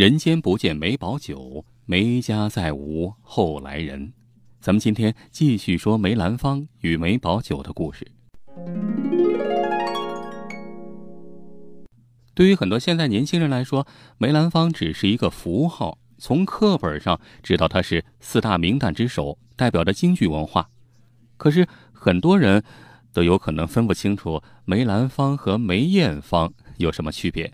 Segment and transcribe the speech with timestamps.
[0.00, 4.14] 人间不见梅葆玖，梅家再无后来人。
[4.58, 8.10] 咱们今天继续说梅兰芳与梅葆玖的故事。
[12.32, 13.86] 对于很多现在年轻人来说，
[14.16, 20.70] 梅兰芳只是一个符号，从课本上知道他是四大名旦之首，代表着京剧文化。
[21.36, 22.64] 可是很多人
[23.12, 27.52] 都有可能分不清楚梅兰芳和梅艳芳有什么区别。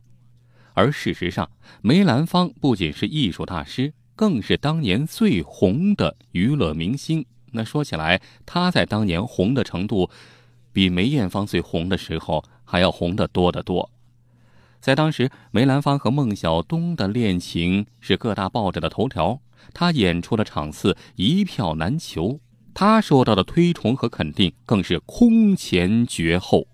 [0.77, 1.51] 而事实上，
[1.81, 7.25] 梅兰芳不仅是艺术大师，更是当年最红的娱乐明星。
[7.53, 10.11] 那说起来，他在当年红的程度，
[10.75, 13.91] 比梅艳芳最红的时候还要红得多得多。
[14.79, 19.41] 在当时，梅兰芳和孟小冬的恋情是各大报纸的头条，
[19.73, 22.39] 他演出的场次一票难求，
[22.75, 26.67] 他受到的推崇和肯定更是空前绝后。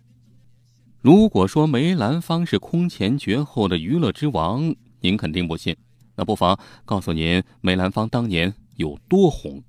[1.03, 5.77] 如果说梅兰芳是空前绝后的娱乐之王，您肯定不信。
[6.15, 9.61] 那不妨告诉您，梅兰芳当年有多红。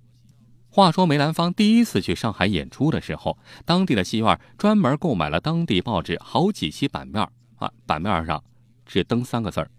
[0.69, 8.43] 话说梅兰芳第一次去上海演出的时候，当地的戏院专门购买了当地报纸好几期版面啊，版面上
[8.85, 9.71] 只登三个字儿，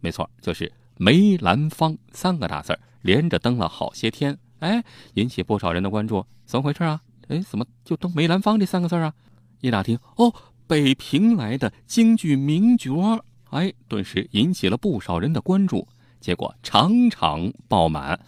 [0.00, 6.24] 没错，就是梅兰芳三个大字儿，连着登了好些天，哎，引起不少人的关注。
[6.46, 7.02] 怎么回事啊？
[7.28, 9.12] 哎，怎么就登梅兰芳这三个字啊？
[9.60, 10.32] 一打听，哦。
[10.66, 15.86] 北平来的京剧名角，哎，顿时引起了不少人的关注，
[16.20, 18.18] 结果场场爆满。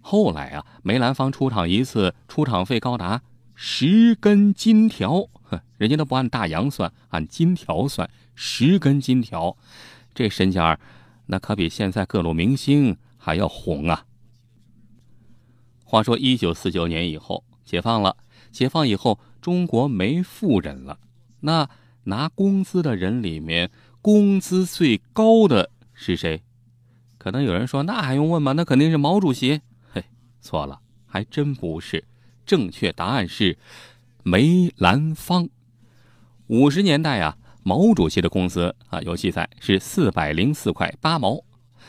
[0.00, 3.22] 后来啊，梅兰芳出场一次，出场费高达
[3.54, 9.56] 十根金条，哼，人家都不按大洋算，按金条算，十根金条，
[10.14, 10.78] 这身价，
[11.26, 14.06] 那可比现在各路明星还要红啊。
[15.84, 18.16] 话说，一九四九年以后解放了，
[18.50, 20.98] 解放以后，中国没富人了。
[21.44, 21.68] 那
[22.04, 26.42] 拿工资的人里面，工资最高的是谁？
[27.18, 28.52] 可能有人说，那还用问吗？
[28.52, 29.60] 那肯定是毛主席。
[29.92, 30.04] 嘿，
[30.40, 32.04] 错了，还真不是。
[32.44, 33.56] 正确答案是
[34.22, 35.48] 梅兰芳。
[36.48, 41.42] 五十年代啊，毛主席的工资啊有记载是四百零四块八毛。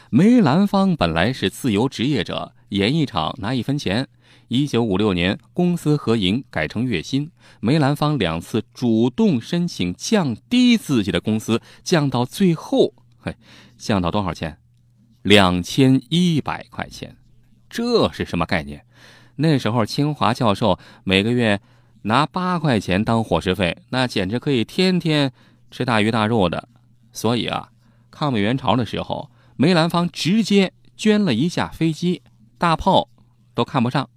[0.10, 4.08] 梅兰芳本来是自由职业者，演一场拿一分钱。
[4.50, 7.31] 一九五六年，公私合营改成月薪。
[7.62, 13.35] 梅兰芳两次主动申请降低自己的工资，降到最后，嘿，
[13.78, 14.58] 降到多少钱？
[15.24, 17.16] 两千一百块钱。
[17.69, 18.85] 这是什么概念？
[19.38, 21.62] 那时候清华教授每个月
[22.03, 25.31] 拿八块钱当伙食费，那简直可以天天
[25.72, 26.68] 吃大鱼大肉的。
[27.14, 27.69] 所以啊，
[28.12, 32.22] 抗美援朝的时候，梅兰芳直接捐了一架飞机，
[32.58, 33.10] 大炮
[33.54, 34.10] 都看不上。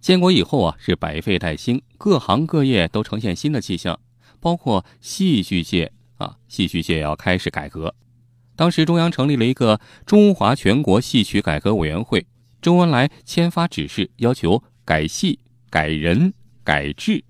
[0.00, 4.00] 建国以后啊，是百废待兴，各行各业都呈现新的气象，
[4.40, 7.94] 包括戏剧界啊，戏剧界要开始改革。
[8.56, 12.26] 当时中央成立了一个中华全国戏曲改革委员会，
[12.60, 15.38] 周恩来签发指示，要求改戏、
[15.70, 16.34] 改人、
[16.64, 17.24] 改制。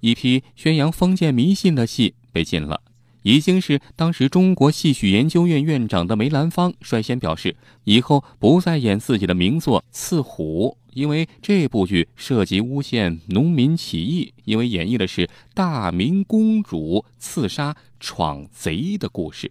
[0.00, 2.82] 一批宣扬封建迷信的戏被禁了。
[3.26, 10.78] 已经是当时中国戏曲研究院院长的梅兰芳率先表示，以后不再演自己的名作《刺虎》。
[10.94, 19.50] 因为这部剧涉及诬陷农民起义，因为演绎的是大明公主刺杀闯贼的故事。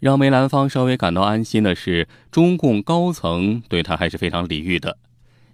[0.00, 4.98] 让梅兰芳稍微感到安心的是，中共高层对他还是非常礼遇的。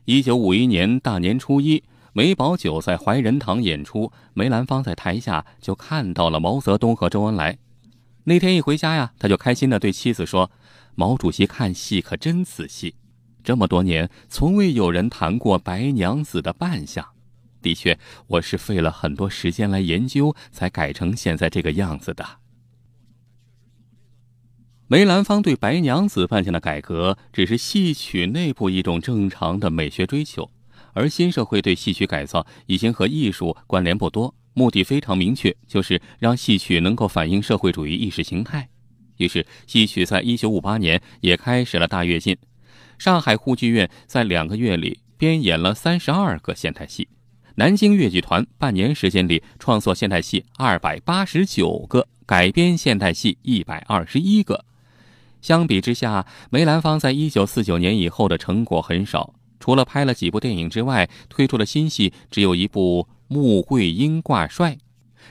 [0.06, 1.82] 一九五一年大年初一，
[2.16, 7.59] 梅葆玖在怀仁堂演出，梅兰芳在台下就看到了毛泽东和周恩来。
[8.25, 10.50] 那天一回家呀，他就开心的对妻子说
[10.97, 12.94] ：“毛主席看戏可真仔细。”
[13.44, 17.06] 这么多年，从未有人谈过白娘子的扮相。
[17.60, 22.27] 的确，我是费了很多时间来研究，才改成现在这个样子的。
[24.87, 30.50] 梅兰芳对白娘子扮相的改革，只是戏曲内部一种正常的美学追求，
[30.96, 38.66] 而新社会对戏曲改造已经和艺术关联不多，目的非常明确，就是让戏曲能够反映社会主义意识形态。
[39.18, 42.34] 于是，戏曲在一九五八年也开始了大跃进。
[42.97, 47.06] 上海沪剧院在两个月里编演了三十二个现代戏，
[47.56, 54.65] 南京越剧团半年时间里创作现代戏二百八十九个，改编现代戏一百二十一个。
[55.42, 64.72] 相比之下，梅兰芳在一九四九年以后的成果很少，除了拍了几部电影之外，推出的新戏只有一部《穆桂英挂帅》，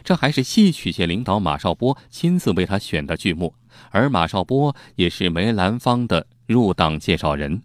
[0.04, 3.54] 这还是戏曲界领导马少波亲自为他选的剧目，
[3.92, 6.28] 而马少波也是梅兰芳的。
[6.48, 7.64] 入党介绍人。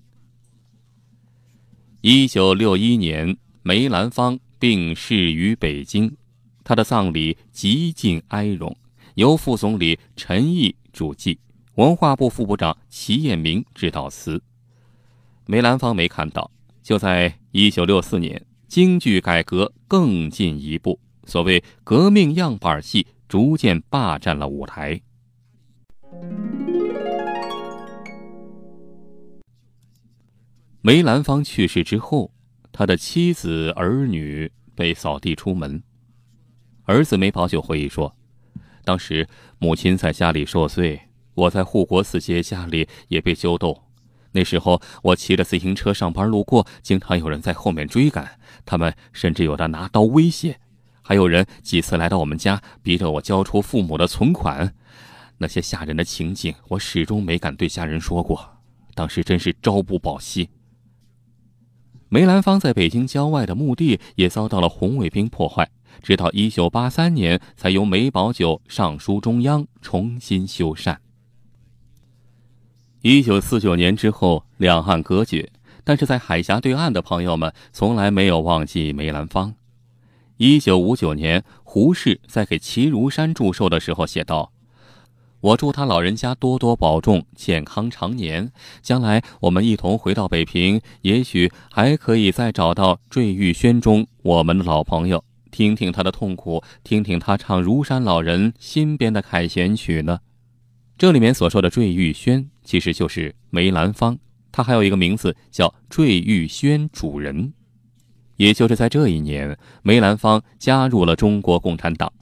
[2.01, 6.11] 一九六一年，梅兰芳病逝于北京，
[6.65, 8.75] 他的葬礼极尽哀荣，
[9.17, 11.39] 由副总理陈毅主祭。
[11.75, 14.43] 文化部副部长齐彦明致悼词。
[15.51, 16.49] 梅兰芳没看到，
[16.81, 25.01] 就在一九六四年，京剧改革更进一步，所谓革命样板戏逐渐霸占了舞台。
[30.83, 32.33] 梅兰芳去世之后，
[32.71, 35.83] 他的妻子儿女被扫地出门。
[36.85, 38.15] 儿子梅葆玖回忆说
[38.87, 39.27] ：“当时
[39.59, 41.01] 母亲在家里受罪，
[41.35, 43.90] 我在护国寺街家里也被揪斗。
[44.33, 50.61] 那时候我骑着自行车上班路过，经常有人在后面追赶，他们甚至有的拿刀威胁，
[51.03, 54.75] 还有人几次来到我们家，逼着我交出父母的存款。
[55.39, 58.59] 那些吓人的情景，我始终没敢对家人说过。
[58.95, 60.51] 当时真是朝不保夕。”
[62.13, 65.71] 梅兰芳在北京郊外的墓地也遭到了红卫兵破坏，
[66.03, 70.97] 直到一九八三年才由梅葆玖上书中央重新修缮。
[73.03, 75.51] 一九四九年之后，两岸隔绝，
[75.85, 79.55] 但是在海峡对岸的朋友们从来没有忘记梅兰芳。
[80.37, 84.53] 一九五九年，胡适在给齐如山祝寿的时候写道。
[85.41, 88.53] 我祝他老人家多多保重，健康长年。
[88.83, 100.19] 将来我们一同回到北平，也许还可以再找到《坠玉轩》中我们的老朋友，听听他的痛苦，听听他唱如山老人新编的凯旋曲呢。
[101.01, 104.19] 这里面所说的《坠玉轩》，其实就是梅兰芳，
[104.53, 107.35] 他还有一个名字叫《坠玉轩主人》。
[108.37, 112.13] 也就是在这一年，梅兰芳加入了中国共产党。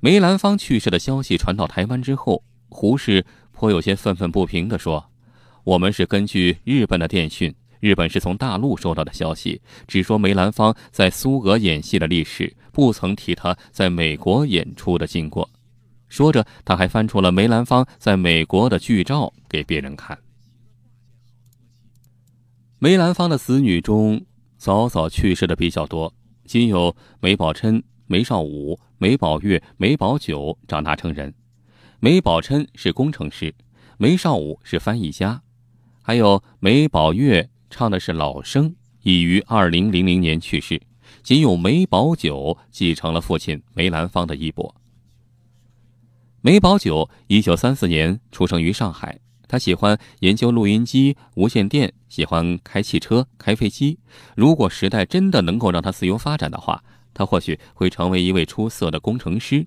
[0.00, 5.10] 梅兰芳去世的消息传到台湾之后，胡适颇有些愤愤不平地说
[5.62, 15.46] ：“我们是根据日本的电讯，日本是从大陆收到的消息，只说梅兰芳在苏俄演戏的历史，不曾提他在美国演出的经过。”
[16.14, 20.16] 说着，他还翻出了梅兰芳在美国的剧照给别人看。
[22.78, 24.24] 梅兰芳的子女中，
[24.56, 26.14] 早早去世的比较多，
[26.44, 27.82] 仅有梅葆琛。
[28.06, 31.34] 梅绍武、梅葆月、梅葆玖长大成人，
[31.98, 33.52] 梅葆琛是工程师，
[33.96, 35.42] 梅绍武是翻译家，
[36.00, 40.80] 还有梅葆月唱的是老生，已于二零零零年去世。
[41.24, 44.72] 仅有梅葆玖继承了父亲梅兰芳的衣钵。
[46.46, 49.18] 梅葆玖一九三四年出生于上海，
[49.48, 53.98] 他喜欢研究录音机、无线电，喜欢开汽车、开飞机。
[54.36, 56.84] 如果时代真的能够让他自由发展的话。
[57.14, 59.66] 他或许会成为一位出色的工程师。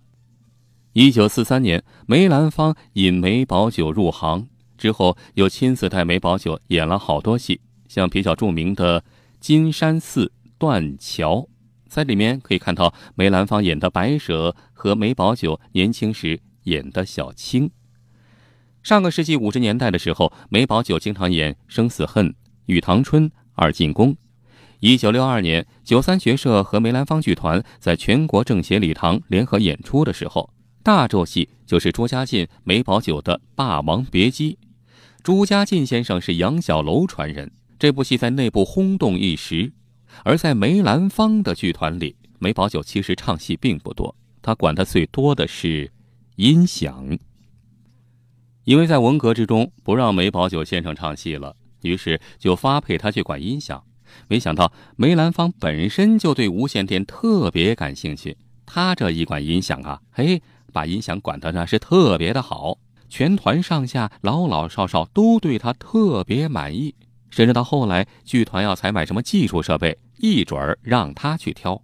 [0.94, 4.47] 一九四三年，梅兰芳引梅葆玖入行
[4.77, 9.01] 之后，又亲自带梅葆玖演了好多戏，像比较著名的
[9.39, 11.38] 《金山寺断桥》，
[11.88, 17.71] 在里面可以看到梅兰芳演的白蛇和梅葆玖年轻时演的小青。
[18.83, 22.27] 上个世纪五十年代的时候，梅葆玖经常演《生死恨》
[22.67, 23.23] 《玉堂春》
[23.55, 24.13] 《二进宫》。
[24.79, 30.53] 一九六二年，九三学社和梅兰芳剧团在全国政协礼堂联合演出的时候，
[30.83, 34.53] 大轴戏就是朱家进、梅葆玖的《霸王别姬》。
[35.23, 39.73] 朱家进先生是杨小楼传人，这部戏在内部轰动一时。
[40.23, 45.91] 而在梅兰芳的剧团里，梅葆玖其实唱戏并不多，他管的最多的是
[46.38, 47.18] 音响。
[48.63, 53.84] 因为在文革之中不让梅葆玖先生唱戏了，于是就发配他去管音响。
[54.27, 60.39] 没想到梅兰芳本身就对无线电特别感兴趣，他这一管音响啊，嘿，
[60.72, 62.77] 把音响管得那是特别的好，
[63.10, 66.94] 全团上下老老少少都对他特别满意，
[67.32, 71.82] 甚至到后来剧团要采买什么技术设备，一准儿让他去挑。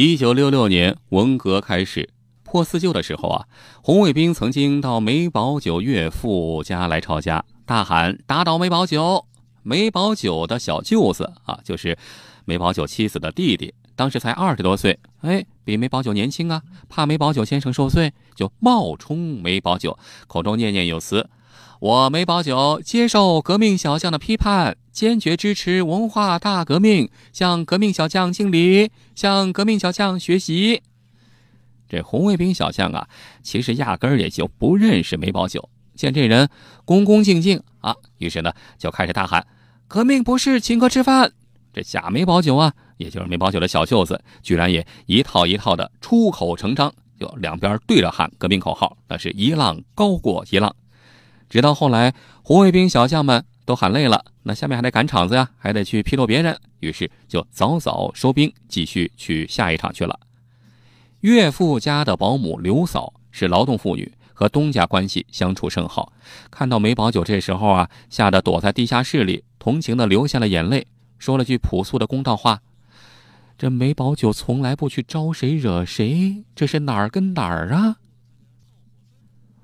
[0.00, 2.08] 一九六六年文革开始
[2.44, 3.46] 破四旧的时候啊，
[3.82, 9.24] 红卫兵曾经到梅葆玖岳父家来抄家，大喊打倒梅葆玖。
[9.64, 11.98] 梅葆玖的小舅子啊，就是
[12.44, 16.62] 梅葆玖妻子的弟弟，当时才二十多岁，哎，比梅葆玖年轻啊。
[16.88, 21.28] 怕梅葆玖先生受罪，就冒充梅葆玖，口中念念有词
[21.80, 30.82] ：“我梅葆玖接受革命小将的批判，坚决支持文化大革命，向革命小将敬礼，向革命小将学习。”
[31.88, 33.08] 这红卫兵小将啊，
[33.42, 36.50] 其实压根儿也就不认识梅葆玖，见这人
[36.84, 39.46] 恭恭敬敬啊，于是呢就开始大喊。
[39.86, 41.32] 革命不是请客吃饭，
[41.72, 50.74] 这假梅葆玖啊，也就是梅葆玖的小舅子，居然也一套一套的出口成章，就两边对着喊革命口号，那是一浪高过一浪。
[51.48, 60.18] 直到后来红卫兵小将们都喊累了，那下面还得赶场子呀，还得去批斗别人，于是就早早收兵，继续去下一场去了。
[61.20, 66.12] 岳父家的保姆刘嫂是劳动妇女，和东家关系相处甚好。
[66.50, 70.86] 看到梅葆玖这时候啊，吓得躲在地下室里，同情的流下了眼泪，
[71.18, 72.60] 说了句朴素的公道话
[73.58, 77.96] ：“这梅葆玖从来不去招谁惹谁，这是哪儿跟哪儿啊？”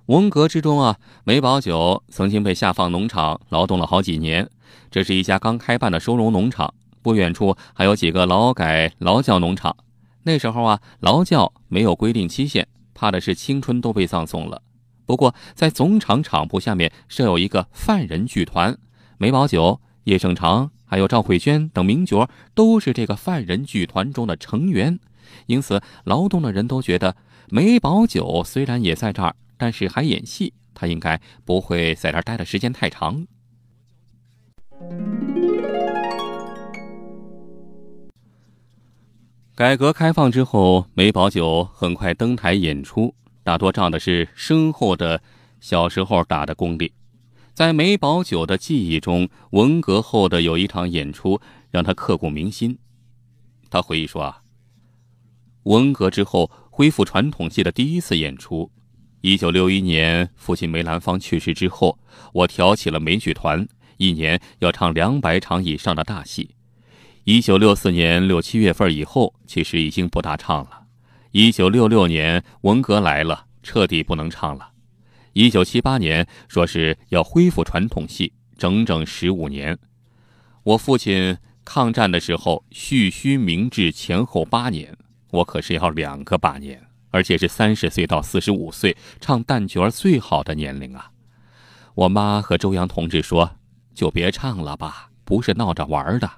[0.07, 4.51] 文革之中啊，梅葆玖曾经被下放农场劳动了好几年。
[4.91, 9.75] 这是一家刚开办的收容农场，不远处还有几个劳改劳教农场。
[10.25, 14.61] 那时候啊，劳教没有规定期限，怕的是青春都被葬送了。
[15.07, 18.77] 不过，在总厂厂铺下面设有一个犯人剧团，
[19.17, 24.99] 梅葆玖、叶盛长还有赵慧娟等名角都是这个犯人剧团中的成员。
[25.47, 27.17] 因此，劳动的人都觉得
[27.49, 33.27] 梅葆玖虽然也在这儿，但是还演戏，他应该不会在这儿待的时间太长。
[39.55, 45.23] 改革开放之后，梅葆玖很快登台演出，大多仗的是深厚的
[45.61, 46.93] 小时候打的功力。
[47.53, 52.77] 在梅葆玖的记忆中，文革后的有一场演出让他刻骨铭心。
[53.71, 54.43] 他回忆说：“啊，
[55.63, 58.73] 文革之后恢复传统戏的第一次演出，
[59.27, 61.99] 一九六一年父亲梅兰芳去世之后，
[62.35, 63.67] 我挑起了梅剧团，
[63.97, 66.51] 一年要唱两百场以上的大戏。”
[67.25, 70.83] 一九六四年六七月份以后，其实已经不大唱了。
[71.31, 74.73] 一九六六年文革来了，彻底不能唱了。
[75.33, 79.79] 一九七八年说是要恢复传统戏，整整十五年。
[80.65, 84.95] 我父亲抗战的时候蓄须明志前后八年，
[85.31, 86.79] 我可是要两个八年，
[87.15, 91.13] 而且是三十岁到四十五岁唱旦角最好的年龄啊！
[91.95, 93.53] 我妈和周扬同志说
[93.95, 96.29] ：“就别唱了吧，不是闹着玩的。”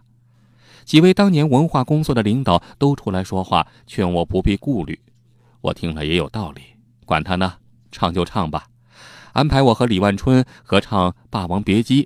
[0.84, 5.00] 几位当年文化工作的领导都出来说话，劝我不必顾虑。
[5.62, 6.60] 我听了也有道理，
[7.06, 7.54] 管他呢，
[7.90, 8.66] 唱就唱吧。
[9.32, 12.04] 安排我和李万春合唱《霸王别姬》。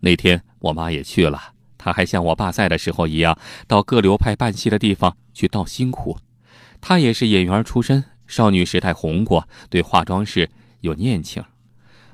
[0.00, 1.40] 那天我妈也去了，
[1.78, 6.18] 她还像我爸在的时候一样，到各流派办戏的地方去道辛苦。
[6.82, 11.42] 她也是演员出身，少女时代红过，对化妆室有念情。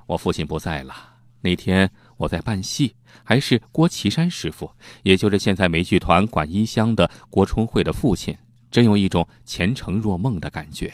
[0.06, 0.94] 我父亲不在了，
[1.40, 2.94] 那天我在办戏。
[3.24, 4.70] 还是郭岐山师傅，
[5.02, 8.36] 也就是现在梅剧团管衣箱的郭春惠的父亲，
[8.70, 10.92] 真有一种前程若梦的感觉。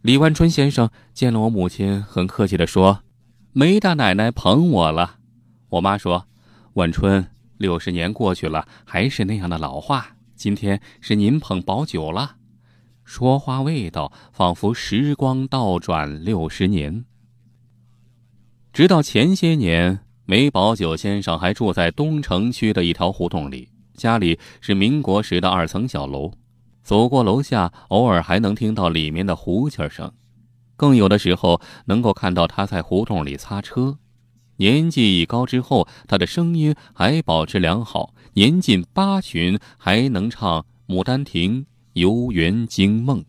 [0.00, 3.02] 李万春先生见了我母亲，很客气地说
[3.52, 5.18] ：“梅大奶奶捧我了。”
[5.70, 6.26] 我妈说
[6.74, 7.28] ：“万春，
[7.58, 10.16] 六十年过去了，还是那样的老话。
[10.36, 12.36] 今天是您捧宝酒了。”
[13.14, 17.04] 说话味道仿佛时光倒转六十年。
[18.72, 20.00] 直到前些年。
[20.24, 26.32] 梅葆玖先生还住在东城区的一条胡同里，家里是民国时的二层小楼。
[26.82, 30.10] 走过楼下，偶尔还能听到里面的胡琴声，
[30.74, 33.98] 更有的时候能够看到他在胡同里擦车。
[34.56, 41.56] 年纪已高之后，他的声音还保持良好，年近八旬还能唱《牡丹亭》
[41.94, 43.20] 《游园惊梦》。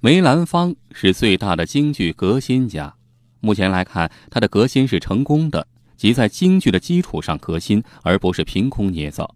[0.00, 2.94] 梅兰芳是最大的京剧革新家。
[3.40, 5.66] 目前来看，他的革新是成功的，
[5.96, 9.34] 即在京剧的基础上革新，而不是凭空捏造。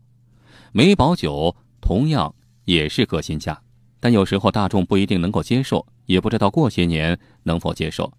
[0.73, 2.35] 梅葆玖同样
[2.65, 3.61] 也是革新家，
[4.01, 8.13] 但有时候大众不一定能够接受，也不知道过些年能否接受。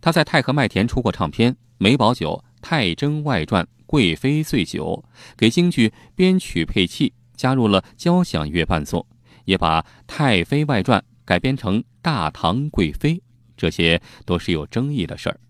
[0.00, 5.04] 他在太和麦田出过唱片《梅葆玖太真外传贵妃醉酒》，
[5.36, 9.06] 给京剧编曲配器，加入了交响乐伴奏，
[9.46, 13.14] 也把《太妃外传》改编成《大唐贵妃》。
[13.56, 15.40] 这些都是有争议的事儿，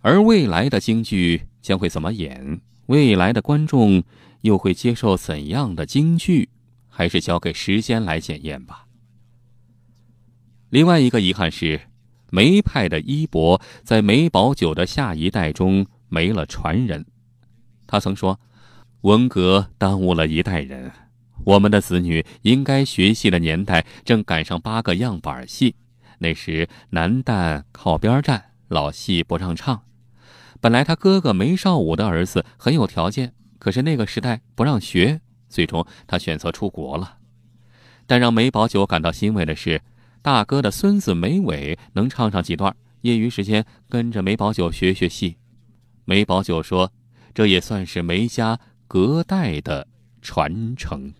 [0.00, 2.60] 而未来的京剧将会怎么演？
[2.86, 4.02] 未来的观众
[4.40, 6.48] 又会接受怎样的京剧？
[6.88, 8.86] 还是交给时间来检验吧。
[10.70, 11.80] 另外一个遗憾是，
[12.30, 17.06] 梅派的衣钵在梅葆玖的下一代中没了传人。
[17.86, 18.40] 他曾说
[19.02, 20.90] ：“文革耽误了一代人，
[21.44, 25.76] 我们的子女应该学戏的年代正赶上八个样板戏。”
[26.20, 29.82] 那时男旦靠边站，老戏不让唱。
[30.60, 37.18] 本来他哥哥梅少武的儿子很有条件，可是那个时代不让学，最终他选择出国了。
[38.08, 39.80] 但让梅葆玖感到欣慰的是，
[40.22, 45.36] 大哥的孙子梅伟能唱上几段，业余时间跟着梅葆玖学学戏。
[46.04, 46.90] 梅葆玖说
[47.32, 49.86] ：“这也算是梅家隔代的
[50.22, 51.12] 传承。”